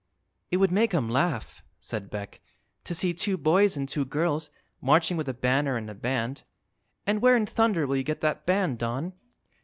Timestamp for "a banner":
5.29-5.77